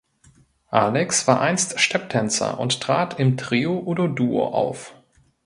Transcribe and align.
Alex 0.71 1.27
war 1.27 1.41
einst 1.41 1.79
Stepptänzer 1.79 2.59
und 2.59 2.81
trat 2.81 3.19
im 3.19 3.37
Trio 3.37 3.77
oder 3.77 4.07
Duo 4.07 4.47
auf. 4.47 4.95